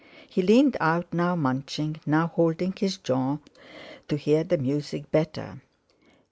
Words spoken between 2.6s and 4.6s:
his jaws to hear the